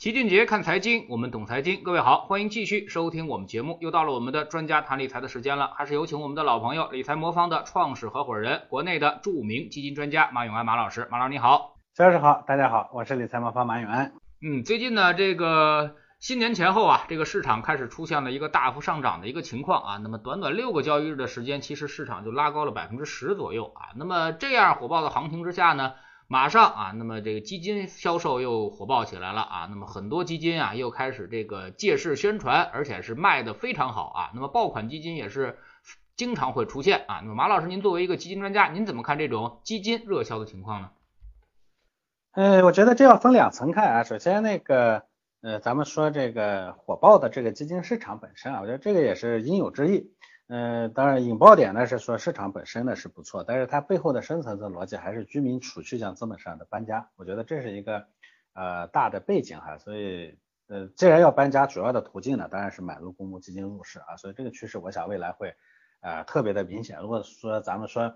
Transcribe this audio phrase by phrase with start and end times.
[0.00, 1.82] 齐俊杰看财经，我们懂财经。
[1.82, 3.76] 各位好，欢迎继续收听我们节目。
[3.82, 11.06] 又到了我们的专家谈理财的时间了，还是有请我们的老朋友理财魔方的创始合伙人，国内的著名基金专家马永安马老师。
[11.10, 14.14] 马老师你好，肖老师好，大家好，我是理财魔方马永安。
[14.40, 19.96] 嗯，最近呢，这个新年前后啊，这个市场开始出现了一个大幅上涨的一个情况啊。
[19.98, 23.92] 那么短短六个交易日的时间，其实市场就拉高了百分之十左右啊。
[23.96, 25.92] 那么这样火爆的行情之下呢？
[26.32, 34.30] 马上啊，那么这个基金销售又火爆起来了啊，那么很多基金啊又开始这个借势宣传，而且是卖的非常好啊。
[34.32, 35.58] 那么爆款基金也是
[36.14, 37.18] 经常会出现啊。
[37.22, 40.90] 那么马老师，您作为一个基金专家，您怎么看这种基金热销的情况呢？
[42.30, 44.04] 呃，我觉得这要分两层看啊。
[44.04, 45.02] 首先那个
[45.40, 50.12] 呃，咱们说这个火爆的这个基金市场本身啊，我觉得这个也是应有之义。
[50.52, 58.04] 嗯，当然引爆点呢是说市场本身呢是不错，但是它背后的深层次逻辑还是居民储蓄向资本市场的搬家，我觉得这是一个
[58.52, 60.36] 呃大的背景哈，所以
[60.66, 65.54] 呃既然要搬家，主要的途径呢当然是买入公募基金入市啊，所以这个趋势我想未来会
[66.00, 66.98] 呃特别的明显。
[66.98, 68.12] 如果说咱们说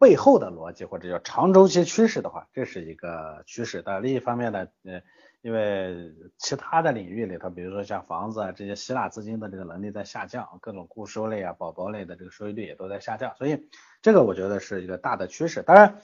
[0.00, 3.80] 背后的逻辑或者叫长周期趋势的话，这是一个趋势。
[3.86, 5.00] 但另一方面呢，呃。
[5.42, 13.68] 因为其他的领域里头，比如说像房子啊这些吸纳资金的这个能力在下降，各种固收类啊、保包类的这个收益率也都在下降，所以
[14.02, 15.62] 这个我觉得是一个大的趋势。
[15.62, 16.00] 当然，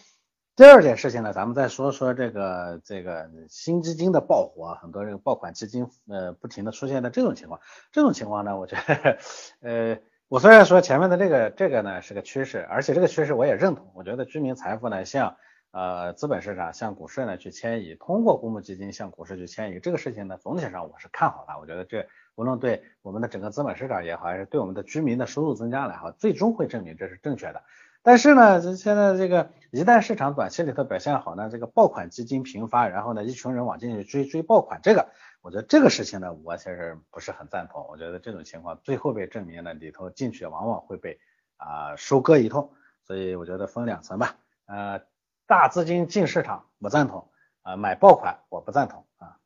[0.54, 7.60] 第二件事情呢，咱们再说说这个这个新基金的爆火，很多这个爆款基金呃不停的出现的这种情况，
[7.90, 9.18] 这种情况呢，我觉得
[9.60, 15.36] 呃我虽然说前面的这个这个呢是个趋势，而且这个趋势我也认同，我觉得居民财富呢像。
[15.72, 21.58] 呃，资本市场向股市呢去迁移，通过公募基金向股市去迁移，这个事情呢，总体上我是看好的。
[21.58, 27.62] 我觉得这无论对我们的整个资本市场也好，还是对我们的居民的收入增加来好，最终会证明这是正确的。
[28.02, 35.08] 但是呢，现在这个一旦市场短期里头表现好呢，这个爆款基金频发，然后呢，一群人往进去追追爆款，这个
[35.40, 37.86] 我觉得这个事情呢，我其实不是很赞同。
[37.88, 41.18] 我觉得这种情况最后被证明了，里头进去往往会被
[41.56, 42.70] 啊收割一通。
[43.06, 45.00] 所以我觉得分两层吧，呃。
[45.46, 47.28] 大资金进市场我赞同
[47.62, 49.36] 啊，买爆款我不赞同啊。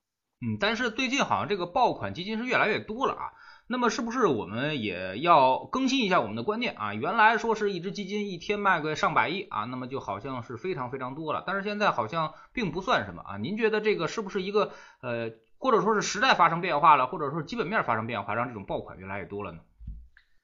[0.40, 3.32] 嗯，但是最近好像这个爆款基金是越来越多了啊。
[3.68, 6.94] 那么是不是我们也要更新一下我们的观念啊？
[6.94, 11.42] 原来说是一只基金一天卖个上百亿啊，那么就好像是非常非常多了。
[11.46, 13.36] 但是现在好像并不算什么啊。
[13.38, 14.70] 您觉得这个是不是一个
[15.00, 19.58] 呃，或者说是时代发生变化了，或者说基本面发生变化，让这种爆款越来越多了呢？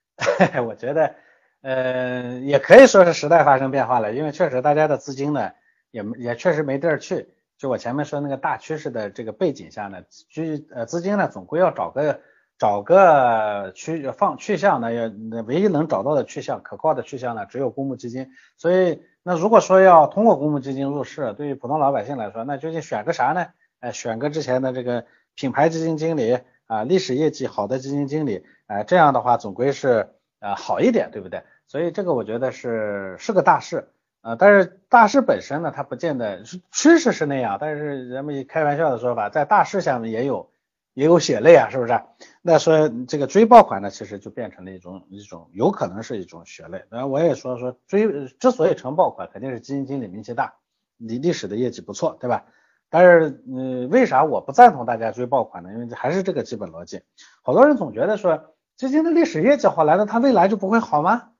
[0.67, 1.15] 我觉得。
[1.63, 5.53] 呃，也可以说是时代发生变化了，因为确实大家的资金呢，
[5.91, 7.29] 也也确实没地儿去。
[7.57, 12.21] 就我前面说那个大趋势的这个背景下呢，居呃资金呢总归要找个
[12.59, 15.11] 找个去放去向呢，要
[15.47, 18.29] 唯一能找到的去向可靠的去向呢，只有公募基金。
[18.57, 23.47] 所以那如果说要通过公募基金入市，对于普通老百姓来说，那究竟选个啥呢？
[23.79, 25.05] 哎，选个之前的这个
[25.37, 30.09] 品牌基金经理啊，历史业绩好的基金经理，哎，这样的话总归是
[30.41, 31.45] 呃好一点，对不对？
[31.73, 33.89] 所以这个我觉得是是个大事
[34.21, 40.51] 啊，但是大势本身呢，它不见得是趋势是那样，但是人们开玩笑的说法，在大势下面也有
[40.93, 41.99] 也有血泪啊，是不是？
[42.43, 46.85] 那说这个追爆款呢，其实就变成了一种一种有可能是一种血泪。
[46.91, 50.53] 然后我也说说追之所以成爆款，肯定是基金经理名气大，
[50.99, 52.45] 历历史的业绩不错，对吧？
[52.91, 55.73] 但是嗯，为啥我不赞同大家追爆款呢？
[55.73, 57.01] 因为这还是这个基本逻辑，
[57.41, 61.31] 好多人总觉得说基金的历史业绩好，难道它未来就不会好吗？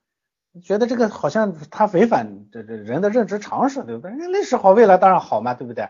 [0.61, 4.11] 觉得这个好像它违反这这人的认知常识，对不对？
[4.11, 5.89] 人历史好，未来当然好嘛，对不对？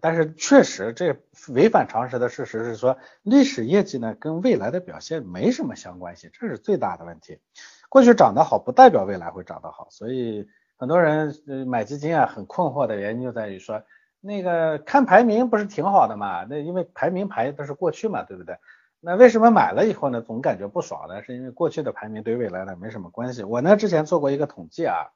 [0.00, 1.16] 但是确实，这
[1.48, 7.40] 违反常识的事实是说，历史业绩呢跟未来的表现没什么相关性，这是最大的问题。
[7.88, 9.88] 过去涨得好，不代表未来会涨得好。
[9.90, 10.46] 所以
[10.76, 11.34] 很多人
[11.66, 13.82] 买基金啊，很困惑的原因就在于说，
[14.20, 16.46] 那个看排名不是挺好的嘛？
[16.48, 18.56] 那因为排名排的是过去嘛，对不对？
[19.02, 21.22] 那为什么买了以后呢，总感觉不爽呢？
[21.22, 23.42] 是因为过去的排名对未来呢没什么关系。
[23.42, 25.08] 我呢之前做过一个统计啊，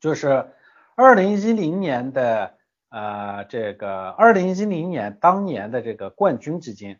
[0.00, 0.50] 就是
[0.94, 2.54] 二零一零年的
[2.88, 6.98] 呃这个二零一零年当年的这个冠军基金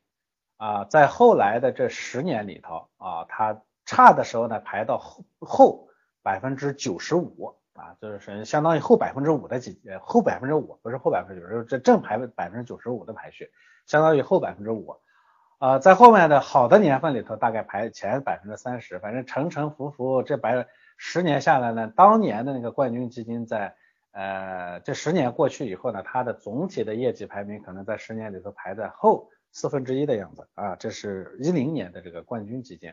[0.59, 5.89] 啊，在后来的这十年里头啊，它差的时候呢排到后后
[6.23, 13.51] 百分之九十五啊，就是相当于后百分之五的几后百分之五，不是后百分之九十，这正排百分之九十五的排序，
[13.87, 14.95] 相当于后百分之五。
[15.59, 23.75] 啊，在后面的好的年份里头，大概排前百分之三十，反正沉沉浮浮这百十年下来呢，当年的那个冠军基金在
[24.13, 32.93] 呃这十年过去以后呢，它的总体的业绩排名可能在十年里头排在后四分之一的样子啊，这是一零年的这个冠军基金。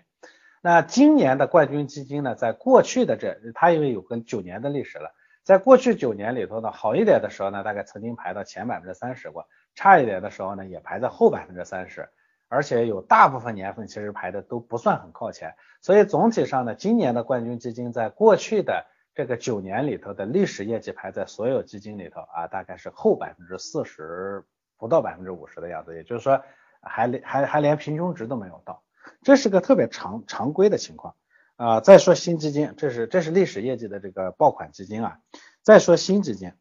[0.61, 5.11] 那今年的冠军基金呢，在过去的这它因为有个九年的历史了，
[5.43, 9.47] 在过去九年里头呢，好一点的时候呢，大概曾经排到前百分之三十过。
[9.75, 12.09] 差一点的时候呢，也排在后百分之三十，
[12.55, 15.53] 而且有大部分年份其实排的都不算很靠前。
[15.81, 24.43] 所以总体上呢，今年的冠军基金在过去的这个九年里头的历史业绩排在所有基金里头啊，大概是后百分之四十
[24.77, 26.41] 不到百分之五十的样子，也就是说
[26.81, 28.81] 还连还还连平均值都没有到，
[29.21, 31.15] 这是个特别常常规的情况
[31.57, 31.81] 啊。
[31.81, 35.19] 再说新基金，这是这是历史业绩的这个爆款基金啊。
[35.61, 36.53] 再说新基金，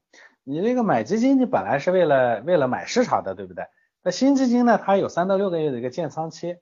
[0.44, 3.64] 你这个买基金，你本来是为了为了买市场的，对不对？
[4.04, 6.58] 那新基金呢，它有三到六个月的一个建仓期。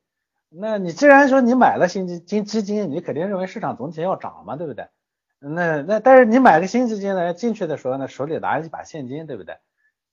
[0.49, 4.87] 那你既然说你买了新基金基金，你肯定认为市场总体要涨嘛，对不对？
[5.41, 9.57] 那那但是你买个新基金呢，进去的时候呢，手里拿着一把现金，对不对？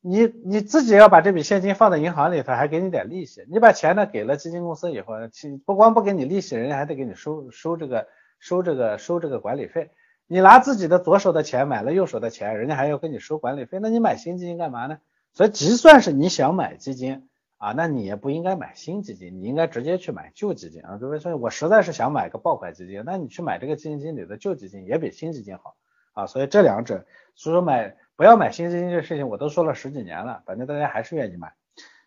[0.02, 3.46] 你你自己要把这笔现金放在银行里头，还给你点利息。
[3.52, 8.08] 你把钱呢给了基金公司以后，其不光不给你利息，人家还得给你收收这个
[8.40, 9.92] 收这个收这个管理费。
[10.26, 15.00] 你拿自己的左手的钱买了右手的钱，人家还要跟你收管理费，那你买新基金干嘛呢？
[15.34, 20.98] 所以，就算是你想买基金啊，那你也不应该买新基金，你应该直接去买旧基金啊。
[20.98, 25.76] 各位说，我实在是想买个爆款基金，那你去买这个基金经理的旧基金也比新基金好
[26.14, 26.26] 啊。
[26.28, 27.06] 所以这两者，
[27.36, 31.54] 所以说买不要买新基金这事情，我都说了十几年了，反正大家还是愿意买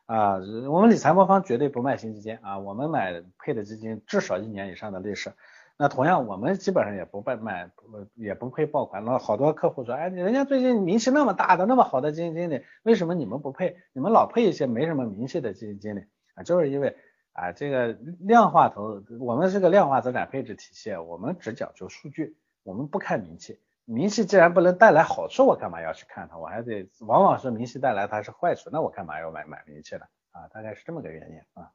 [0.07, 0.37] 啊。
[0.71, 5.33] 我们理财魔方绝对不卖新基金啊，我们买配的基金至少一年以上的历史。
[5.77, 7.71] 那同样，我们基本上也不卖卖，
[8.15, 9.05] 也不配爆款。
[9.05, 13.77] 那好多客户说，哎，人家最近名气那么大的，那么好的基金经理，为什么你们不配？
[13.93, 16.05] 你们老配一些没什么名气的基金经理
[16.35, 16.43] 啊？
[16.45, 16.97] 就是因为
[17.33, 17.89] 啊，这个
[18.21, 23.59] 量化投资，我们是个量化资产配置体系，我们只讲究数据，我们不看名气。
[23.85, 26.39] 名气既然不能带来好处，我干嘛要去看它？
[26.39, 30.03] 我还得，往往是名气带来它是坏处，那我干嘛要买买名气呢？
[30.31, 31.73] 啊，大概是这么个原因啊。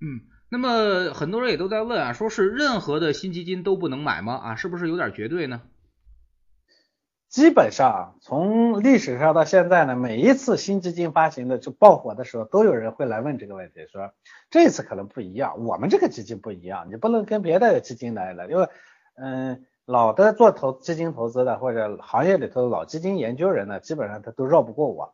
[0.00, 0.20] 嗯。
[0.50, 4.34] 那么很多人也都在问啊，说是任何的新基金都不能买吗？
[4.34, 5.62] 啊，是不是有点绝对呢？
[7.28, 14.12] 基本上从历史上到现在呢，每一次新基金发行的就爆火的时候，都有人会来问这个问题，说
[14.50, 18.68] 这次可能不一样，我们这个基金不一样，你不能跟别的基金来了，因为
[19.16, 25.12] 嗯，老的做投基金投资的或者行业里头的老基金研究人呢，基本上他都绕不过我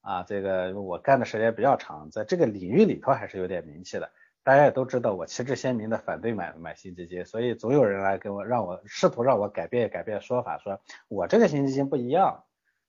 [0.00, 4.10] 啊，这个我干的时间比较长，在这个领域里头还是有点名气的。
[4.44, 12.44] 大家也都知道，我旗帜鲜明的反对买买新基金，所以总有人来跟我让我试图让我改变改变说法，说我这个新基金不一样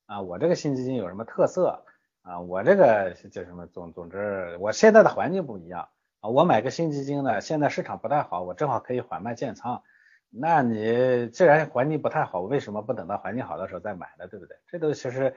[0.05, 1.83] 啊，我这个新基金有什么特色
[2.21, 5.89] 啊，我这个叫什么总总之我现在的环境不一样
[6.21, 9.83] 啊，我买个新基金呢，现在市场不太好，我正好可以缓慢建仓。
[10.29, 14.27] 那你既然环境不太好，为什么不等到环境好的时候再买呢？
[14.27, 14.55] 对不对？
[14.67, 15.35] 这都其实。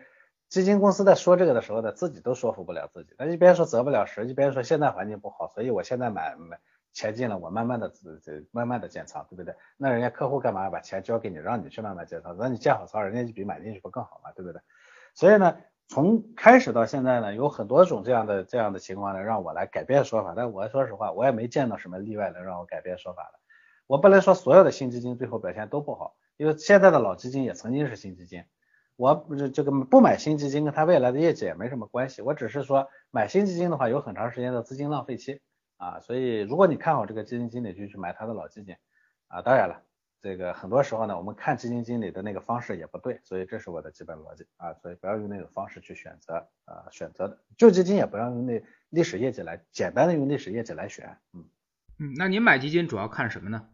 [0.53, 3.15] 基金公司在说这个的时候呢，自己都说服不了自己。
[3.17, 6.59] 他一边说择不了时，一边说现在环境不好，所以我现在买买
[6.93, 9.55] 钱进了，我慢慢的这这慢慢的建仓，对不对？
[9.79, 12.37] 那人家客户干嘛要把钱交给你，让你去慢慢建仓？
[12.39, 14.31] 那你建好仓，人家就比买进去不更好吗？
[14.37, 14.61] 对不对？
[15.15, 15.57] 所以呢，
[15.89, 20.35] 从开始到现在呢，有很多种这样的这样的情况呢，让我来改变说法。
[20.37, 23.39] 但我说实话，我也没见到什么例外能让我改变说法的。
[23.87, 28.45] 我不能说所有的新基金最后表现都不好，因为现在的老基金也曾经是新基金。
[28.97, 35.41] 我不是这个不买新基金跟它未来的业绩也没什么关系，我只是说买新基金的话有很长时间的资金浪费期
[35.77, 38.77] 啊，所以如果你看好这个基金经理就去买他的老基金
[39.29, 39.83] 啊，当然了，
[40.21, 51.45] 这个很多时候呢我们看基金经理的那个方式也不对，所以这是我的基本逻辑啊，所以不要用那种方式去选择啊选择的旧基金也不要用那历史业绩来简单的用历史业绩来选，嗯
[51.99, 53.69] 嗯，那您买基金主要看什么呢？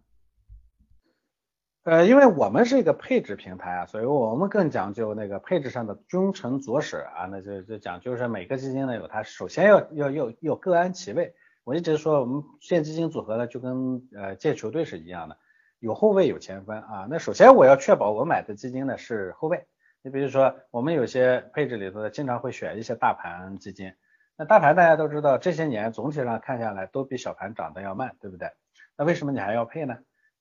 [1.88, 11.35] 呃，因为我们是一个配置平台啊，所以我们更讲究那个配置上的君臣佐使啊，那就就讲究是每个基金呢有它首先要要要要各安其位。
[11.64, 15.38] 我一直说我们建基金组合呢就跟呃建球队是一样的，
[15.78, 17.07] 有后卫有前锋啊。
[17.09, 19.66] 那首先我要确保我买的基金呢是后卫。
[20.02, 23.95] 你比如说我们有些配置里头经常会选一些大盘基金，
[24.37, 28.50] 那大盘大家都知道这些年总体上看下来都比小盘涨得要慢，对不对？
[28.95, 29.97] 那为什么你还要配呢？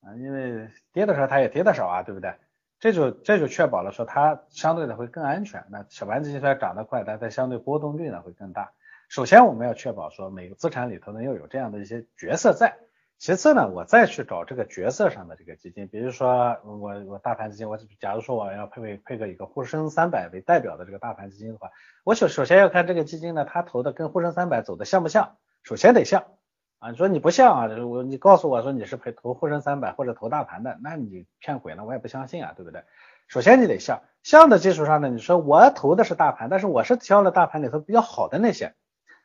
[0.08, 2.34] 啊，因为跌的时候它也跌的少啊，对不对？
[2.80, 5.66] 这就这就确保了说它相对的会更安全。
[5.70, 8.72] 那小盘基金虽然涨得快，但它相对波动率呢会更大。
[9.10, 12.78] 首先我们要确保说每个资产里头呢要有这样的一些角色在。
[13.20, 21.72] 其次呢，我再去找这个角色上的这个基金，比如说我我大盘基金，我假如说我要配配配个一个沪深三百为代表的这个大盘基金的话，
[22.04, 25.38] 我首首先要看这个基金呢，它投的跟沪深三百走的像不像？
[25.64, 26.26] 首先得像。
[26.80, 32.84] 啊，你说你不像啊，我你告诉我说你是陪投沪深三百或者投大盘的，那你骗鬼呢，我也不相信啊，对不对？
[33.28, 38.76] 首先你得像，像的基础上呢，你说我投的是大盘，但是我是挑了大盘里头比较好的那些，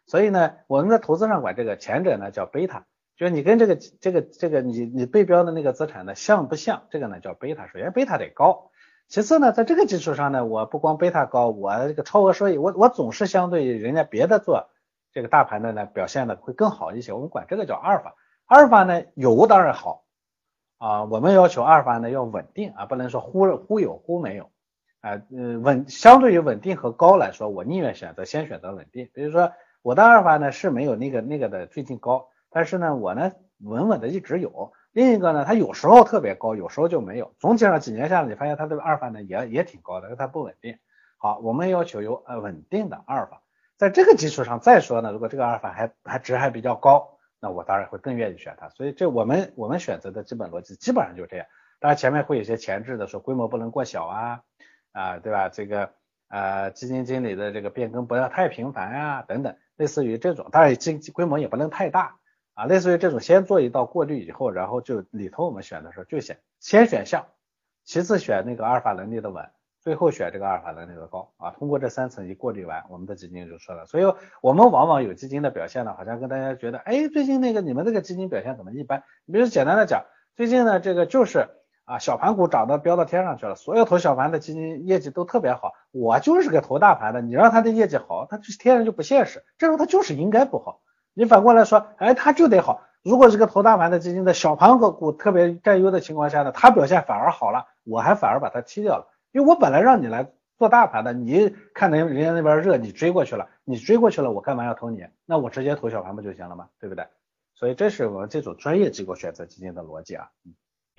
[0.06, 6.84] 所以呢，我们在投资上管这个前者呢叫贝塔，就是你跟这个这个这个你你对标的那个资产呢像不像？
[6.88, 8.70] 这个呢叫贝塔，首先贝塔得高，
[9.08, 14.70] 其次呢，在这个基础上呢，我不光贝塔高，我这个超额收益，我我总是相对人家别的做
[15.12, 17.12] 这个大盘的呢表现的会更好一些。
[17.12, 18.14] 我们管这个叫阿尔法。
[18.46, 20.04] 阿尔法呢有当然好
[20.78, 24.50] 啊，我们要求阿尔法呢要稳定啊，不能说忽忽有忽没有
[25.00, 25.22] 啊。
[25.30, 29.08] 嗯，稳相对于稳定和高来说，我宁愿选择先选择稳定。
[29.14, 29.52] 比如说
[29.82, 34.72] 我的阿尔法呢是没有那个那个的最近高，但是呢我呢稳稳的一直有。
[34.92, 37.32] 另一个呢，它有时候特别高，有时候就没有。
[37.38, 40.76] 总体上几年下来，你发现它的阿尔法呢也也挺高的，因为它不稳定。
[41.16, 43.40] 好，我们要求有呃稳定的阿尔法，
[43.82, 48.68] 在这个基础上再说呢，如果这个阿尔法还还值还比较高，那我当然会更愿意选它。
[48.68, 51.46] 所以这我们我们选择的基本逻辑基本上就这样。
[51.80, 54.42] 当然前面会有些前置的，说规模不能过小啊
[54.92, 55.48] 啊，对吧？
[55.48, 55.90] 这个
[56.28, 62.18] 呃基金经理的这个变更不要太频繁啊等等，类似于这种，当然经规模也不能太大。
[62.54, 67.26] 啊，类似于这种先做一道过滤以后，然后就里头我们选的时候就选先选项，
[67.82, 69.50] 其次选那个阿尔法能力的稳，
[69.82, 71.50] 最后选这个阿尔法能力的高啊。
[71.50, 73.86] 通过这三层一过滤完，我们的基金就出来了。
[73.86, 74.04] 所以
[74.40, 79.02] 我们往往有基金的表现呢，好像跟大家觉得，哎，最近那个你们那个基金表现怎么一般？
[79.26, 80.04] 你比如简单的讲，
[80.36, 81.48] 最近呢这个就是
[81.84, 90.80] 啊小盘股涨得飙到天上去了，所有投小盘的基金业绩都特别好，我就是个投大盘的，你让他的业绩好，他天然就不现实，这时候他就是应该不好。
[91.14, 92.82] 你反过来说，哎，他就得好。
[93.02, 99.08] 如果这个投大盘的基金的小盘个股特别占优的情况下呢，他表现反而好了，我还反而把它踢掉了。
[99.32, 105.04] 因为我本来让你来做大盘的，你看人人家那边热，你追过去了，你追过去了，我干嘛要投你？
[105.26, 106.68] 那我直接投小盘不就行了吗？
[106.78, 107.06] 对不对？
[107.54, 110.28] 所以这是我这种专业机构选择基金的逻辑啊。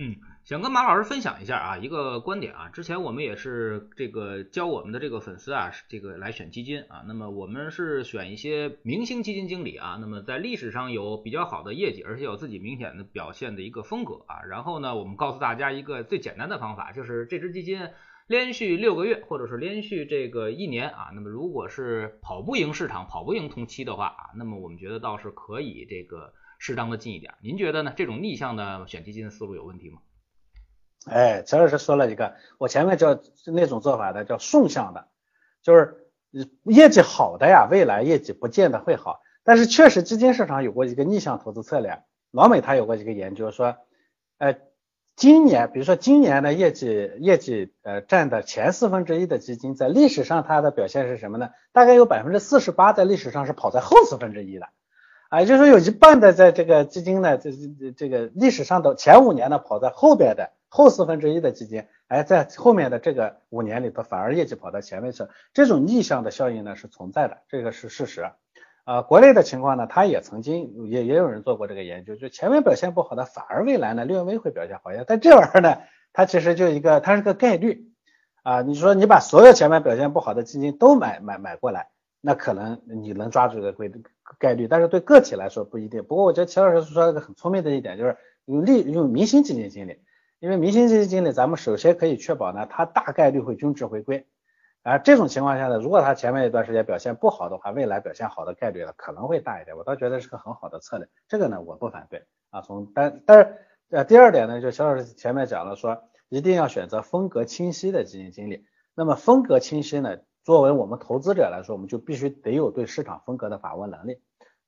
[0.00, 2.68] 嗯，想跟马老师分享一下啊，一个观点啊。
[2.70, 7.04] 之前我们也是这个教我们的这个粉丝啊，这个来选基金啊。
[7.06, 14.42] 那么我们是选一些明星基金经理啊，那么在历史上有比较好的业绩，而且有自己明显的表现的一个风格啊。
[14.48, 17.88] 然后呢，我们告诉大家一个最简单的方法，就是这支基金
[18.26, 26.32] 连续六个月，或者是连续这个一年啊，那么如果是跑不赢市场、跑不赢同期的话啊，那么我们觉得倒是可以这个。
[26.56, 27.92] 适当的进一点，您觉得呢？
[27.94, 29.98] 这种逆向的选基金的思路有问题吗？
[31.04, 33.20] 哎，陈老师说了一个，我前面叫
[33.52, 35.08] 那种做法的叫顺向的，
[35.62, 36.08] 就是
[36.62, 39.20] 业绩好的呀，未来业绩不见得会好。
[39.42, 43.76] 但是确实基金市场有过一个逆向投资策略，老美他有过一个研究说，
[44.38, 44.56] 呃，
[45.16, 51.50] 今年比如说今年的业绩业绩呃占的前四分之一的基金，在历史上它的表现是什么呢？
[51.72, 54.68] 大概有百分之四十八在历史上是跑在后四分之一的。
[55.30, 68.30] 啊，就是说有一半的在这个基金呢，这这这个历史上的前五年呢跑在后边的后四分之一的基金，哎，在后面的这个五年里头反而业绩跑到前面去了，这种逆向的效应呢是存在的，这个是事实。
[68.84, 75.78] 啊，国内的情况呢，他也曾经也也有人做过这个研究，就前面表现不好的反而未来呢略微会表现好一些，但这玩意儿呢，
[76.12, 77.90] 它其实就一个它是个概率
[78.42, 81.88] 啊，你说你把所有前面表现不好的基金都买买买过来。
[82.26, 83.92] 那可能你能抓住这个规
[84.38, 86.02] 概率，但是对个体来说不一定。
[86.04, 89.98] 不过我觉得齐老师说了个很聪明的一点，就是用利用明星基金经理，
[90.40, 94.26] 因为明星基金经理咱们首先可以确保呢，它大概率会均值回归。
[94.84, 99.76] 啊，这种情况下呢，如果他前面一段时间表现不好的话，未来表现好的概率呢可能会大一点。
[99.76, 102.60] 我倒觉得是个很好的策略，这个呢我不反对啊。
[102.60, 103.56] 从但但是
[103.88, 108.66] 呃第二点呢，就肖老师前面讲了说，一定要选择风格清晰的基金经理。
[108.94, 110.18] 那么风格清晰呢？
[110.44, 114.20] 作为我们投资者来说，我们就必须得有对市场风格的把握能力。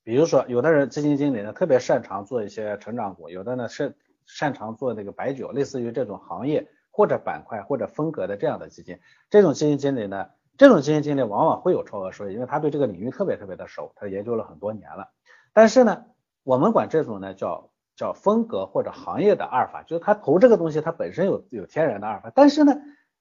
[0.03, 3.95] 比如说，有的人基金经理呢特别擅长做一些成长股，有的呢是
[4.25, 8.99] 擅长做那个白酒，类似于这种行业或者板块或者风格的这样的基金。
[9.29, 15.11] 这种基金经理呢，这种基金经理往往会有超额收益，因为他对这个领域特别特别的熟，他研究了很多年了。
[15.53, 16.05] 但是呢，
[16.43, 22.75] 我们管这种呢叫叫风格或者行业的阿尔法，就是他投这个东西，它本身有有天然的阿尔法，但是呢。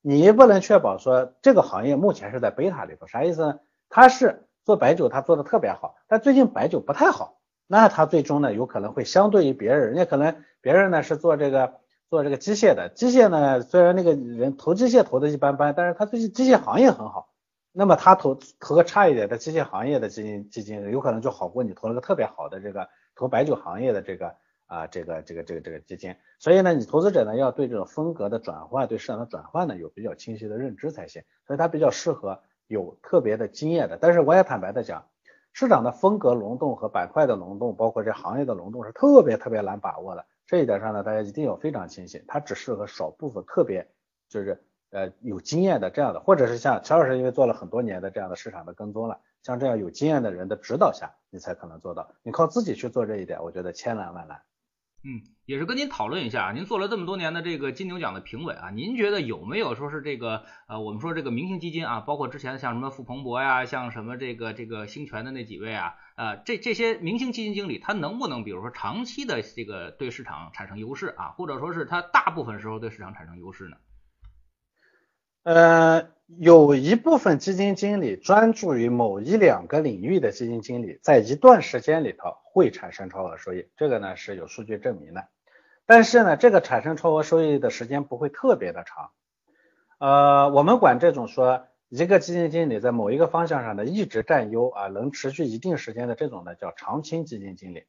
[0.07, 3.59] 你不能确保说这个行业目前是在贝塔里头，啥意思呢？
[3.89, 11.79] 他是做白酒，他做的特别好，但最近白酒不太好，那他最终呢有可能会相对于别人，人家可能别人呢是做这个
[12.09, 17.29] 做这个机械的，机械呢虽然那个人投机械投的一般般，但是他最近机械行业很好，
[17.71, 24.35] 那么他投投个差一点的机械行业的基金基金，有可能就好过你投了个特别好的这个投白酒行业的这个。
[24.67, 31.21] 啊，这个这个这个这个基金，所以呢，你投资者呢要对这种风格的转换，对市场的转换呢有比较清晰的认知才行。
[31.45, 33.99] 所以它比较适合有特别的经验的。
[34.01, 35.05] 但是我也坦白的讲，
[35.53, 40.25] 市场的风格轮动和板块的轮动，包括这行业的轮动是特别特别难把握的。
[40.47, 43.87] 这一点上呢，大家一定要非常清醒，它只适合少部分特别
[44.29, 52.11] 就是呃有经验的这样的，或者是像乔老师因为做了很多年的这样的市场的跟踪了，像这样有经验的人的指导下，你才可能做到。
[52.23, 54.41] 你靠自己去做这一点，我觉得千难万难。
[55.07, 73.77] 嗯，也是跟您讨论一下啊，您做了这么多年的这个金牛奖的评委啊，您觉得有没有说是这个呃，我们说这个明星基金啊，包括之前像什么傅鹏博呀，像什么这个这个兴全的那几位啊，呃，这这些明星基金经理，他能不能比如说长期的这个对市场产生优势啊，或者说是他大部分时候对市场产生优势呢？
[75.43, 85.27] 呃，有一部分基金经理专注于某一两个领域的基金经理，在一段时间里头会产生超额收益，这个呢是有数据证明的。
[85.85, 89.11] 但是呢，这个产生超额收益的时间不会特别的长。
[89.99, 97.83] 呃，我们管这种说一个基金经理在某一个方向上的一直占优啊，能持续一定时间的这种呢叫长青基金经理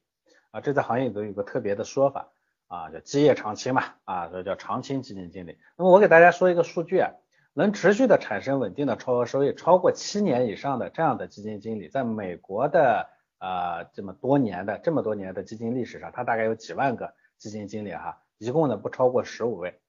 [0.51, 2.29] 啊，这在行业里头有个特别的说法
[2.67, 5.57] 啊，叫基业长青嘛啊，所以叫长青基金经理。
[5.79, 7.13] 那么我给大家说一个数据啊。
[7.59, 13.09] 能持续的产生稳定的超额收益超过七年以上的这样的基金经理，在美国的
[13.39, 19.81] 呃这么多年的这么多年的基金历史上，他大概有几万个基金经理哈，一共呢不超过十五位。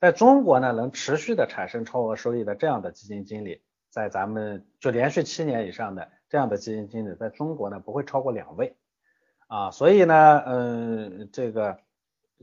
[0.00, 3.60] 在中国呢，能持续的产生超额收益的这样的基金经理，
[3.90, 8.78] 在咱们就连续七年以上的这样的基金经理，在中国呢不会超过两位
[9.46, 11.76] 啊，所以呢，嗯，这个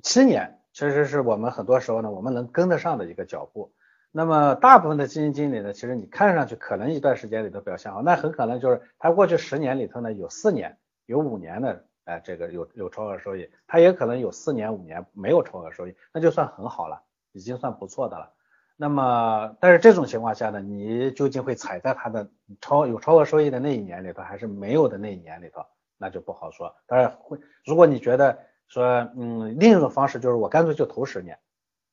[0.03, 3.73] 七年确实是我们很多时候呢我们能跟得上的一个脚步。
[4.17, 16.99] 那么大部分的基金经理呢，其实你看上去可能一段时间里头表现好，那很可能就是他过去十年里头呢有四年有五年的哎这个有有超额收益，他也可能有四年五年没有超额收益，那就算很好了，
[17.31, 18.33] 已经算不错的了。
[18.75, 22.27] 那么但是这种情况下呢，你究竟会踩在他的
[22.59, 25.63] 超有超额收益的那一年里头，还是没有的那一年里头，
[25.95, 26.73] 那就不好说。
[26.87, 28.83] 当然会，如果你觉得说
[29.15, 31.37] 嗯另一种方式就是我干脆就投十年。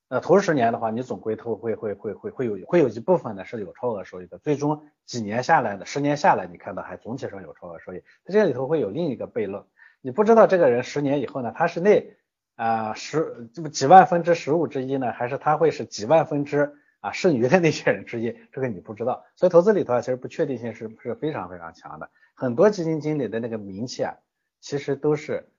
[0.07, 8.03] 那头十年的话，你总归投会会会会会有会有一部分呢是有超额收益的，最终几年下来的十年下来，你看到还总体上有超额收益。
[8.23, 9.65] 在这里头会有另一个悖论，
[10.01, 12.15] 你不知道这个人十年以后呢，他是那
[12.55, 19.25] 啊十这么几万分之十五之一呢，还是他会是几万分之啊剩余的那些人之一，这个你不知道。
[19.35, 22.11] 所以投资里头啊，其实不确定性是是非常非常强的。
[22.35, 24.15] 很多基金经理的那个名气啊，
[24.61, 25.49] 其实都是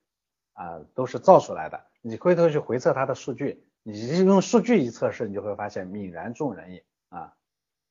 [0.53, 1.81] 啊都是造出来的。
[2.01, 3.66] 你回头去回测他的数据。
[3.89, 7.35] 你用数据一测试，你就会发现泯然众人矣啊。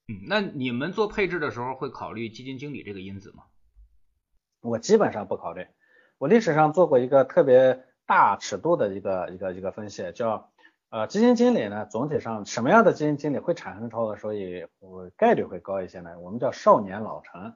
[0.09, 3.43] 嗯，那你们做配置的时候会考虑基金经理这个因子吗？
[4.59, 5.65] 我基本上不考虑。
[6.17, 10.51] 我历史上做过一个特别大尺度的一个一个一个分析，叫
[10.89, 16.19] 呃基金经理呢，总体上什么样的基金经理会产生超额收益，我概率会高一些呢？
[16.19, 17.55] 我们叫少年老成，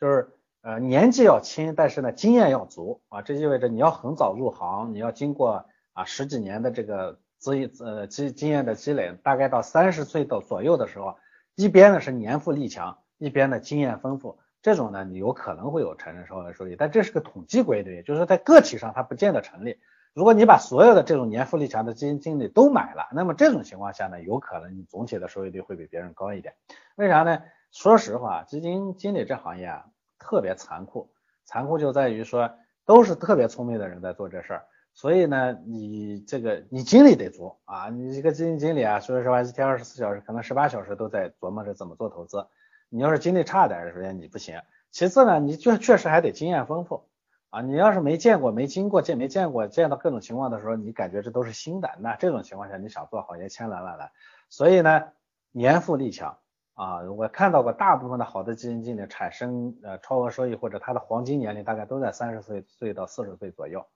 [0.00, 3.22] 就是呃年纪要轻，但是呢经验要足啊。
[3.22, 7.20] 这意味着你要很早入行，你要经过啊十几年的这个。
[7.38, 11.16] 资呃经经验的积累，大概到三十岁到左右的时候，
[11.54, 19.78] 一边呢是年富力强，一边呢经验丰富，这种呢你有可能会有产生超额收益，但这是个统计规律，就是在个体上它不见得成立。
[20.14, 26.54] 如果你把所有的这种年富力强的基金经理都买了，那么这种情况下呢，有可能你总体的收益率会比别人高一点。
[26.96, 27.40] 为啥呢？
[27.70, 29.84] 说实话，基金经理这行业啊
[30.18, 31.10] 特别残酷，
[31.44, 32.50] 残酷就在于说
[32.86, 34.64] 都是特别聪明的人在做这事儿。
[34.98, 42.48] 所以呢，你这个你精力得足啊，你一个基金经理啊，说实话，一天二十四小时，可能十八小时都在琢磨着怎么做投资。
[42.88, 47.04] 你要是精力差点，首先你不行，其次呢，你就确实还得经验丰富
[47.50, 47.60] 啊。
[47.60, 54.10] 你要是没见过、没经过、见没见过、见到各种情况的时候，你感觉这都是新的，那这种情况下你想做好也千难万难。
[54.48, 55.04] 所以呢，
[55.52, 56.38] 年富力强
[56.74, 63.86] 啊，我看到过大部分的好的基金经理产生呃超额收益或者他的黄金年龄大概都在三十岁岁到四十岁左右。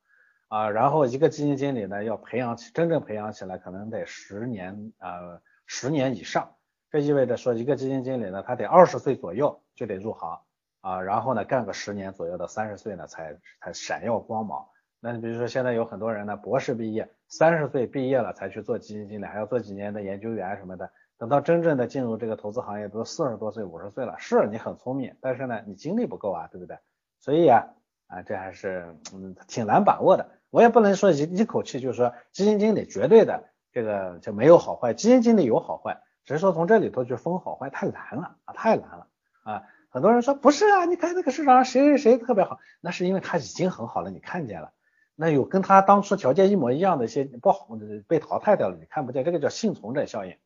[0.53, 6.57] 啊，然后一个基金经理呢，要培养起真正培养起来，可能得十年啊，十年以上。
[6.91, 10.39] 这意味着说，一个基金经理呢，他得二十岁左右就得入行
[10.83, 14.63] 啊，然后呢，干个十年左右到三十岁呢，才才闪耀光芒。
[15.01, 24.17] 那你比如说现在有很多人呢，博士毕业，三十岁毕业了才去做基金经理，还要做几年的研究员什么的，等到真正的进入这个投资行业，都四十多岁、五十岁了。
[24.19, 26.77] 是你很聪明，但是呢，你精力不够啊，对不对？
[27.21, 27.65] 所以啊，
[28.09, 30.29] 啊，这还是嗯挺难把握的。
[30.53, 39.07] 我也不能说一一口气就是说基金经理绝对的这个就没有好坏，基金经理有好坏，只是说从这里头去分好坏太难了啊，太难了
[39.45, 39.63] 啊！
[39.89, 44.73] 很多人说不是啊，你看那个市场上谁谁谁特别好，那是因为他已经很好了，你看见了。
[45.15, 47.67] 那有跟他当初条件一模一样的一些不好
[48.07, 50.37] 被淘汰掉了，你看不见，这个叫幸存者效应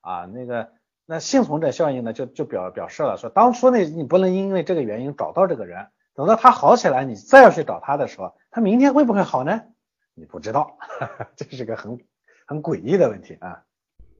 [0.00, 0.24] 啊。
[0.24, 0.70] 那个
[1.04, 5.88] 那幸存者效应呢，就就表表示了说当初那你不能因为这个原因找到这个人。
[6.14, 9.62] 等到他好起来，你再要去找他的时候，他明天会不会好呢？
[10.14, 10.76] 你不知道，
[11.36, 11.98] 这是个很
[12.46, 13.62] 很诡异的问题啊。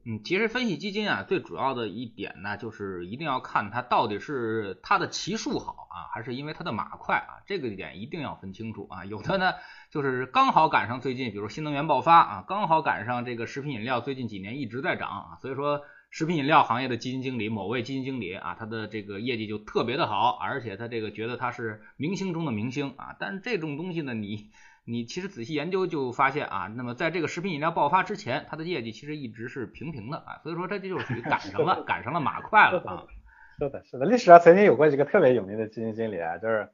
[0.03, 9.05] 嗯，其实分析基金啊，最主要的一点呢，就是一定要看它到底是它的骑术好啊，还是因为它的马快啊，这个点一定要分清楚啊。
[9.05, 9.53] 有的呢，
[9.91, 23.15] 就是刚好赶上最近，比如新能源爆发啊，刚好赶上这个食品饮料最近几年一直在涨啊，所以说食品饮料行业的基金经理，某位基金经理啊，他的这个业绩就特别的好，而且他这个觉得他是明星中的明星啊。
[23.19, 24.51] 但是这种东西呢，你。
[24.83, 33.05] 你其实仔细研究就发现啊，那么在这个食品饮料爆发之前，他的业绩其实一直是平平的啊，所以说这就是属于赶上了， 赶上了马快了啊。
[33.59, 36.69] 是的，是的，历史上曾经有过一个特别有名的基金经理啊，就是，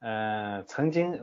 [0.00, 1.18] 呃，曾经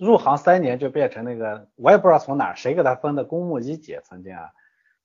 [0.00, 4.50] 入行三年就变成那个，我也不知道从哪谁给他分的公募一姐，曾经啊，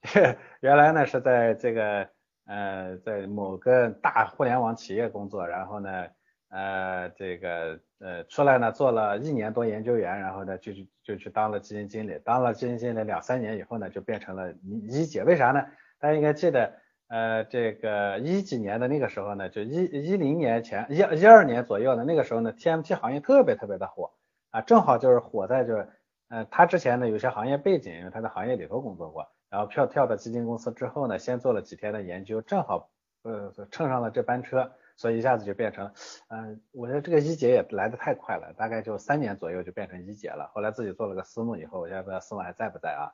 [0.61, 2.09] 原来呢是在这个
[2.45, 6.07] 呃在某个大互联网企业工作，然后呢。
[6.53, 15.23] 呃，这个呃出来呢，做了一年多研究员，然后呢就去就去当了基金经理，当了基金经理两三年以后呢，就变成了一一姐。
[15.23, 15.65] 为啥呢？
[15.97, 16.73] 大家应该记得，
[17.07, 24.11] 呃，这个一几年的那个时候呢，就一一零年前一一二年左右的那个时候呢，TMT 行业特别特别的火
[24.51, 25.87] 啊，正好就是火在就是，
[26.27, 32.89] 呃，他之前呢有些行业背景，因为他在行业里头工作过，然后票跳到基金公司之后呢，先做了几天的研究，正好
[33.21, 34.71] 呃蹭上了这班车。
[34.97, 35.91] 所以一下子就变成，
[36.27, 40.51] 嗯，我觉得这个一姐也来的太快了，大概就三年左右就变成一姐了。
[40.53, 43.09] 后来自己做了个私募以后，我现在不知道私募还在不在啊，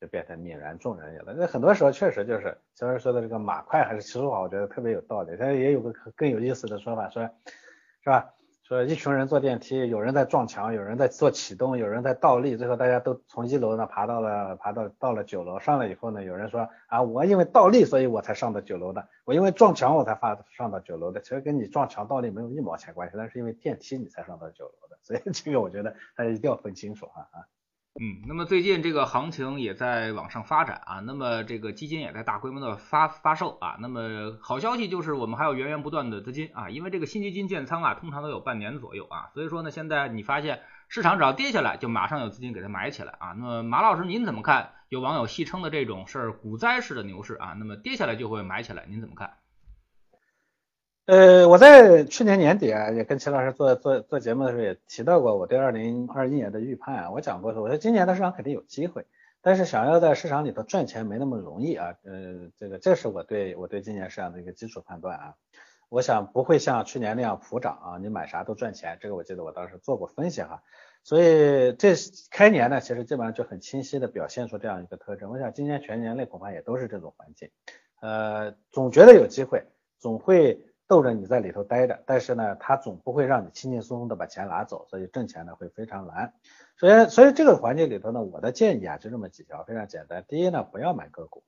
[0.00, 1.34] 就变成泯然众人也了。
[1.36, 5.36] 那很多时候确实就是小人说的这个马快还是骑术好，我觉得特别有道理。
[5.36, 7.28] 但也有个更有意思的说法，说，
[8.04, 8.32] 是吧？
[8.72, 15.58] 说一群人坐电梯，有人在撞墙，有人在做启动，有人在倒立，最后大家都从一楼呢爬到了爬到到了九楼。
[15.58, 21.20] 上来以后呢，有人说啊，我因为倒立，所以我才上到九楼的；我因为撞墙，我才发上到九楼的。
[21.20, 24.96] 其实跟你撞墙倒立没有一毛钱关系，但是因为电梯你才上到九楼的。
[25.02, 27.44] 所以这个我觉得大家一定要分清楚啊啊。
[28.00, 43.34] 嗯，那么最近这个行情也在往上发展啊，那么这个基金也在大规模的发发售啊，那么好消息就是我们还有源源不断的资金啊，因为这个新基金建仓啊，通常都有半年左右啊，所以说呢，现在你发现市场只要跌下来，就马上有资金给它买起来啊。
[43.36, 44.72] 那么马老师您怎么看？
[44.88, 49.34] 有网友戏称的这种是股灾式的牛市啊，那么跌下来就会买起来，您怎么看？
[51.06, 57.10] 呃，我在去年年底啊，也跟齐老师做做做节目的时候也提到过我对二零二一年的预判啊。
[57.10, 59.04] 我讲过说，我说今年的市场肯定有机会，
[59.40, 61.92] 但是想要在市场里头赚钱没那么容易啊。
[62.04, 65.34] 呃，这个这是我对我对今年市场的一个基础判断啊。
[65.88, 68.96] 我想不会像去年那样普涨啊，你买啥都赚钱。
[69.00, 70.62] 这个我记得我当时做过分析哈。
[71.02, 71.94] 所以这
[72.30, 75.32] 开年呢，其实基本上就很清晰的表现出这样一个特征。
[75.32, 77.50] 我想今年全年内恐怕也都是这种环境。
[78.00, 79.64] 呃，总觉得有机会，
[79.98, 80.64] 总会。
[80.92, 86.34] 逗着你在里头待着，但是呢，他总不会让你轻轻松松的把钱拿走，所以挣钱呢会非常难。
[86.76, 90.22] 所以，所以这个环境里头呢，我的建议啊就这么几条，非常简单。
[90.28, 91.44] 第一呢，不要买个股。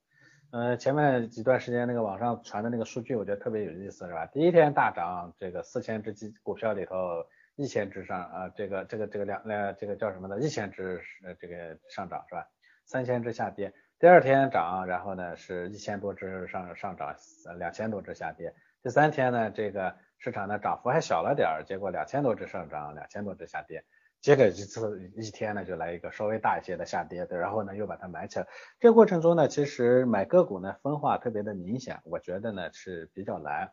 [0.50, 4.24] 呃，前面几段时间那个网上传的那个数据，我觉得特别有意思，是吧？
[4.24, 7.26] 第一天大涨，这个四千只基股票里头
[7.56, 10.40] 一千只上啊，这个这个这个两两这个叫什么呢？
[10.40, 12.48] 一千只呃这个上涨是吧？
[12.86, 13.74] 三千只下跌。
[13.98, 17.14] 第二天涨，然后呢是一千多只上上涨，
[17.58, 18.54] 两千多只下跌。
[18.84, 23.82] 第三天呢，这个市场呢涨幅还小了点儿，结果两千多只上涨，两千多只下跌，
[24.20, 28.46] 接着一次一天呢就来一个稍微大一些的下跌，然后呢又把它买起来。
[28.78, 33.72] 这过程中呢，其实买个股呢分化特别的明显，我觉得呢是比较难。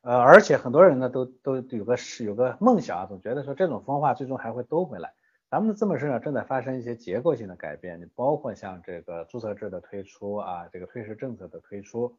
[0.00, 5.12] 呃，而且很多人呢都都有个是有个梦想啊，总觉得说这种分化最终还会兜回来。
[5.50, 12.16] 咱们的资本市场正在发生一些结构性的改变，你包括像这个注册制的推出啊，这个退市政策的推出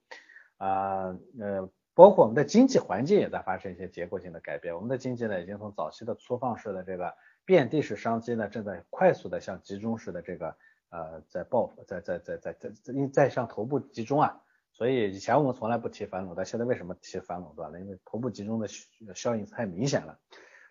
[0.57, 1.67] 啊，呃。
[1.99, 10.55] 包括我们的经济环境也在发生一些结构性的改变，我们的经济呢已经从早期的粗放式的这个遍地是商机呢，正在快速的向集中式的这个
[10.91, 14.39] 呃在爆在在在在在在在向头部集中啊，
[14.71, 17.81] 所以以前我们从来不提反垄断，现在为什么提反垄断呢？
[17.81, 18.69] 因为头部集中的
[19.13, 20.19] 效应太明显了。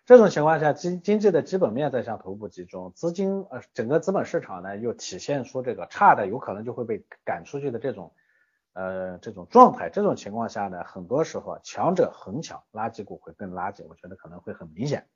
[0.07, 8.15] 这种情况下，经经济的基本面在向头部集中，资金呃整个资本市场呢又体现出这个差的有可能就会被赶出去的这种。
[8.73, 15.07] 呃，这种状态，这种情况下呢，很多时候强者恒强，垃圾股会更垃圾，我觉得可能会很明显。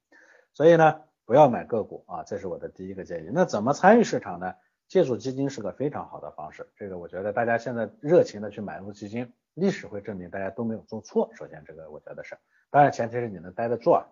[0.54, 3.30] 所以呢，不要买个股啊，这是我的第一个建议。
[3.32, 4.54] 那怎么参与市场呢？
[4.90, 6.70] 借助基金是个非常好的方式。
[6.76, 11.32] 这个我觉得大家现在热情的去买入基金，历史会证明大家都没有做错。
[11.34, 12.38] 首先，这个我觉得是，
[12.70, 13.92] 当然前提是你能待得住。
[13.92, 14.06] 啊。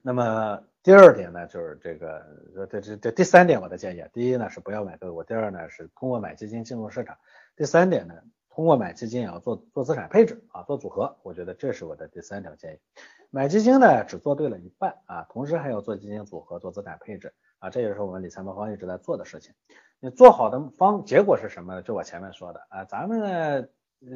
[0.00, 2.24] 那么第二点呢，就是这个，
[2.70, 7.18] 这这这第三点我的建议，第一呢是不要买个股，第二呢是通过买基金进入市场。
[7.58, 8.14] 第三点呢，
[8.50, 11.16] 通过买基金也要做做资产配置啊，做组合。
[11.24, 12.78] 我觉得这是我的第三条建议。
[13.30, 19.52] 买基金呢，只做对了一半啊，同时还要做基金组合、做资产配置啊，这也是我们理财魔方一直在做的事情。
[19.98, 21.82] 你做好的方结果是什么呢？
[21.82, 23.68] 就我前面说的啊，咱们呢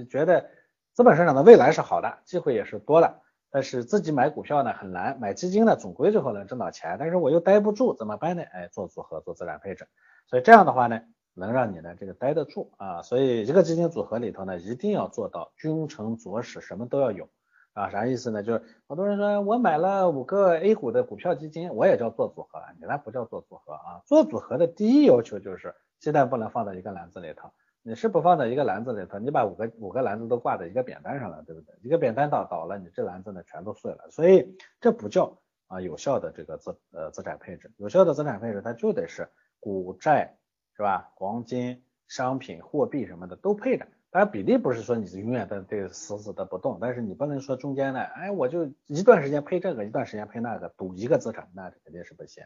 [0.09, 0.49] 觉得
[0.93, 8.45] 资本市场的未来是好的，机会也是多的，但是自己买股票呢很难，买基金呢总归最后能挣到钱，但是我又待不住，怎么办呢？
[8.53, 9.89] 哎，做组合，做资产配置，
[10.29, 11.03] 所以这样的话呢，
[11.35, 17.29] 能让你呢这个待得住啊，所以一个基金组合里头呢，一定要做到君臣佐使，什么都要有。
[17.75, 18.43] 啊，啥意思呢？
[18.43, 24.03] 就是好多人说我买了五个 A 股的股票基金，我也叫做组合，你那不叫做组合啊。
[24.05, 27.51] 做组合的第一要求就是鸡蛋不能放在一个篮子里头。
[27.83, 31.75] 你是不放在一个篮子里头，你把五个五个篮子都挂在一个扁担上了，对不对？
[31.83, 34.07] 一个扁担倒倒了，你这篮子呢全都碎了。
[34.11, 37.73] 所以这不叫啊有效的这个资呃资产配置。
[37.79, 40.37] 有效的资产配置它就得是股债
[40.77, 41.11] 是吧？
[41.15, 43.87] 黄金、商品、货币什么的都配着。
[44.11, 52.45] 当然比例不是说你永远的这个死死的不动，但是你不能说中间呢，哎，我就一段时间配这个，一段时间配那个，赌一个资产，那肯定是不行。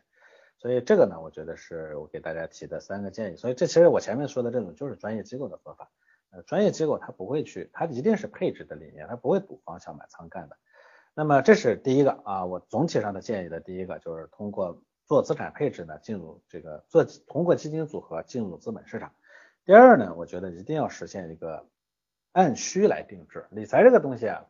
[0.59, 3.37] 所以这个呢，我觉得是我给大家提的三个建议。
[3.37, 5.91] 所以这其实我前面说的这种就是专业机构的做法，
[6.31, 10.57] 呃，专业机构它不会去，它一定是配置的理念，它不会赌方向买仓干的。
[11.15, 19.13] 那么这是第一个啊，我总体上的建议的第一个就是通过做资产配置呢，进入这个做通过基金组合进入资本市场。
[19.65, 21.67] 第二呢，我觉得一定要实现一个
[22.33, 24.47] 按需来定制理财这个东西啊，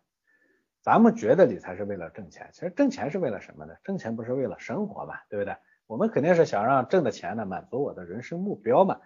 [0.82, 3.74] 咱们觉得理财是为了挣钱，其实挣钱是为了什么呢？
[3.84, 5.56] 挣钱不是为了生活嘛，对不对？
[5.86, 8.98] 我们肯定是想让挣的钱呢满足我的人生目标嘛。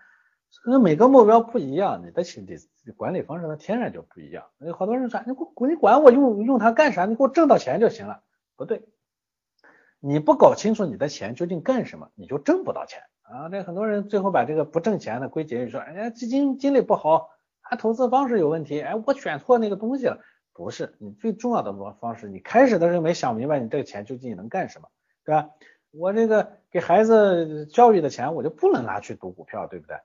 [0.64, 2.22] 那每个目标不一样，你的
[2.84, 4.46] 理管理方式它天然就不一样。
[4.58, 7.04] 有好多人说，你管你管我用用它干啥？
[7.06, 8.22] 你给我挣到钱就行了。
[8.56, 8.88] 不对，
[10.00, 13.02] 你不搞清楚你的钱究竟干什么，你就挣不到钱。
[13.22, 17.28] 啊，这很多人最后把这个不挣钱的归结于说，哎呀，基金经理不好，
[17.62, 20.18] 他投资方式有问题，哎，我选错那个东西了。
[20.52, 24.88] 不是，你最重要的方方式，你开始的时候没想明白你这个钱究竟能干什么，
[25.24, 25.50] 对吧？
[25.92, 29.96] 我这个给孩子教育的钱，我就不能拿去赌股票，对不对？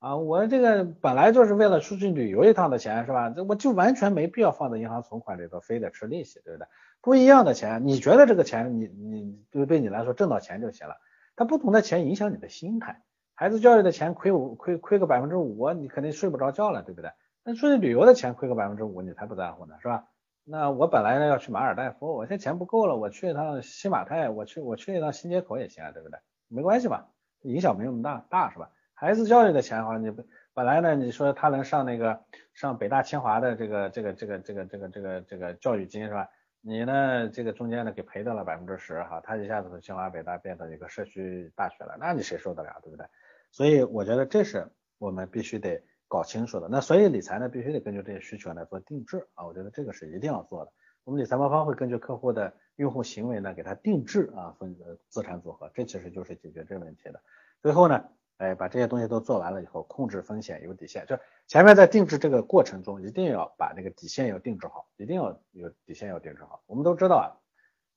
[0.00, 3.28] 啊，我这个本来就是为了出去旅游一趟的钱，是吧？
[3.28, 6.66] 这我就完全没必要放在银行存款里头，非得吃利息，对不对？
[7.02, 10.96] 不一样的钱，你觉得这个钱你你就对你来说挣到钱就行了。
[11.36, 13.02] 它不同的钱影响你的心态，
[13.34, 17.10] 孩子教育的钱亏五亏亏个百分之五，你肯定睡不着觉了，对不对？
[17.44, 20.06] 那出去旅游的钱亏个百分之五，你才不在乎呢，是吧？
[20.44, 26.18] 那我本来呢要去马尔代夫，我现在钱不够了，我去一趟新马泰，我去我去一趟新街口也行啊，对不对？
[26.48, 27.08] 没关系吧，
[27.42, 28.70] 影响没那么大大是吧？
[29.00, 30.14] 孩子教育的钱的话，你
[30.52, 36.28] 本来呢你说他能上那个上北大清华的这个这个这个这个这个这个这个教育金是吧？
[36.60, 37.26] 你呢？
[37.30, 43.06] 这个中间呢给赔掉了百分之十哈，他一下子从清华北大变成一个社区大学了，那你谁受得了，对不对？
[43.50, 46.68] 所以我觉得这是我们必须得搞清楚的。
[46.70, 50.72] 那所以理财呢，必须得根据这些需求来做定制啊，我觉得这个是一定要做的。
[51.04, 54.76] 我们理财魔方会根据客户的用户行为呢，给他定制啊分
[55.08, 57.22] 资产组合，这其实就是解决这个问题的。
[57.62, 58.04] 最后呢。
[58.40, 61.14] 哎，把这些东西都做完了以后，控制风险有底线，就
[61.46, 66.62] 前面在定制这个过程中，一定要把那个底线要定制好，一定要有底线要定制好。
[66.66, 67.36] 我们都知道啊，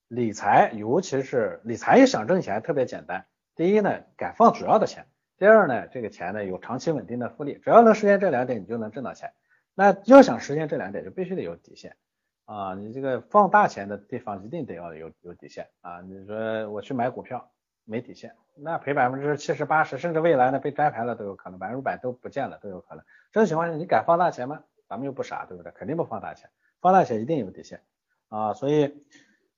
[0.09, 3.25] 理财尤其是理财也想挣钱，特别简单。
[3.55, 5.05] 第一呢，敢放主要的钱；
[5.37, 7.57] 第二呢，这个钱呢有长期稳定的复利。
[7.63, 9.31] 只要能实现这两点，你就能挣到钱。
[9.73, 11.95] 那要想实现这两点，就必须得有底线
[12.43, 12.73] 啊！
[12.75, 16.01] 你这个放大钱的地方一定得要有有底线啊！
[16.01, 17.49] 你说我去买股票。
[17.85, 23.03] 没底线，那赔百分之七十八十，甚至未来呢被摘牌了都有可能，百分之百都不见了都有可能。
[23.31, 24.61] 这种情况下，你敢放大钱吗？
[24.87, 25.71] 咱们又不傻，对不对？
[25.73, 26.49] 肯定不放大钱，
[26.81, 27.81] 放大钱一定有底线
[28.29, 28.53] 啊。
[28.53, 29.03] 所以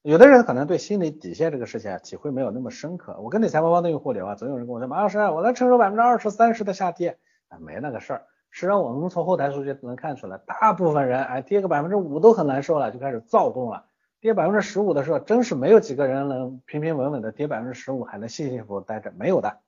[0.01, 3.17] 有的人可能对心理底线这个事情啊体会没有那么深刻。
[3.19, 7.17] 我跟理财魔方的用户聊啊，总有人跟我说，马老师，我能承受百分之二十三十的下跌，
[7.49, 8.25] 啊，没那个事儿。
[8.49, 13.85] 实际上我们从后台数据能看出来，大部分人哎跌个百分之五都很难受了，就开始躁动了。
[14.25, 19.59] 跌百分之十五的时候，真是没有几个人能平平稳稳的跌百分之十五，还能幸幸福福待着，没有的。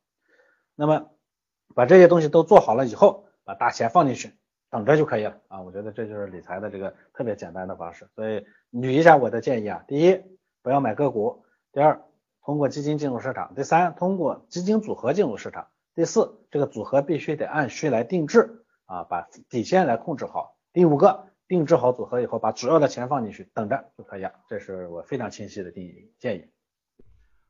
[0.74, 1.12] 那么
[1.76, 4.34] 把这些东西都做好了以后，把大钱放进去，
[4.72, 5.62] 等着就可以了啊！
[5.62, 8.10] 我觉得这就是理财的这个特别简单的方式。
[8.16, 10.20] 所以捋一下我的建议啊：第一，
[10.64, 12.02] 不要买个股；第二，
[12.44, 21.27] 通过基金进入市场；第三，通过基金组合进入市场；第四，这个组合必须得按需来定制啊，把底线来控制好；第五个。
[21.48, 24.34] 定制好组合以后，把主要的钱放进去，等着就可以了。
[24.50, 26.46] 这是我非常清晰的定义建议。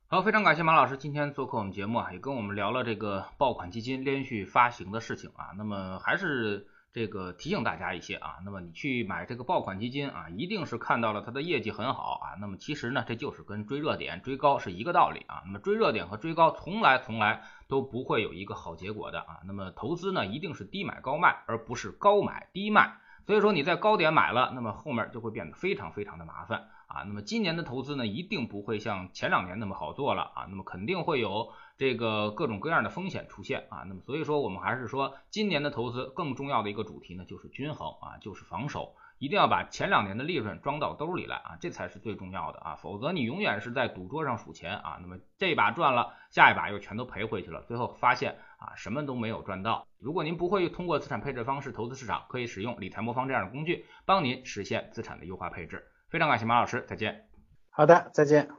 [0.06, 5.52] 好，非常感谢马老师今天做客我们节目啊，也跟我们聊了这个爆款基金连续发行的事情啊。
[5.58, 12.38] 那么还是这个提醒大家一些啊，那么你去买这个爆款基金啊，一定是看到了它的业绩很好啊。
[12.40, 15.42] 那么其实呢，这就是跟追热点、追高是一个道理啊。
[15.44, 19.40] 那么追热点和追高从来从来都不会有一个好结果的啊。
[19.44, 22.96] 那么投资呢，一定是低买高卖，而不是高买低卖。
[23.28, 27.02] 所以说你在高点买了，那么后面就会变得非常非常的麻烦啊。
[27.06, 30.46] 那么今年的投资呢，一定不会像前两年那么好做了啊。
[30.48, 33.84] 那么肯定会有这个各种各样的风险出现啊。
[33.86, 38.94] 那么所以说我们还是说，今年的投资更重要的一个主题呢，就是均衡啊，就是防守。
[39.18, 49.88] 一定要把前两年的利润装到兜里来啊，这才是最重要的啊，否则你永远是在赌桌上数钱啊，那么这把赚了，下一把又全都赔回去了，最后发现啊什么都没有赚到。
[49.98, 55.86] 如果您不会通过资产配置方式投资市场，可以使用理财魔方这样的工具，帮您实现资产的优化配置。
[56.10, 57.28] 非常感谢马老师，再见。
[57.70, 58.58] 好的，再见。